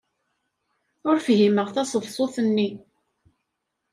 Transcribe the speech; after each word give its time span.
Ur 1.09 1.17
fhimeɣ 1.25 1.67
taseḍsut-nni. 1.75 2.69